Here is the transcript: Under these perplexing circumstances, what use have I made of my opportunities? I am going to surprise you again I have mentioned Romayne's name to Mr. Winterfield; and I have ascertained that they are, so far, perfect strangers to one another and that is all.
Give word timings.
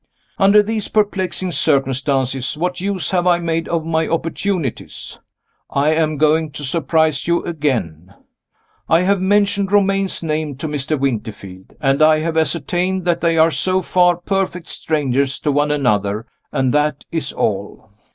Under 0.39 0.63
these 0.63 0.87
perplexing 0.87 1.51
circumstances, 1.51 2.57
what 2.57 2.81
use 2.81 3.11
have 3.11 3.27
I 3.27 3.37
made 3.37 3.67
of 3.67 3.85
my 3.85 4.07
opportunities? 4.07 5.19
I 5.69 5.93
am 5.93 6.17
going 6.17 6.49
to 6.53 6.63
surprise 6.63 7.27
you 7.27 7.43
again 7.43 8.11
I 8.89 9.01
have 9.01 9.21
mentioned 9.21 9.71
Romayne's 9.71 10.23
name 10.23 10.55
to 10.55 10.67
Mr. 10.67 10.99
Winterfield; 10.99 11.75
and 11.79 12.01
I 12.01 12.21
have 12.21 12.35
ascertained 12.35 13.05
that 13.05 13.21
they 13.21 13.37
are, 13.37 13.51
so 13.51 13.83
far, 13.83 14.17
perfect 14.17 14.67
strangers 14.69 15.37
to 15.41 15.51
one 15.51 15.69
another 15.69 16.25
and 16.51 16.73
that 16.73 17.05
is 17.11 17.31
all. 17.31 17.91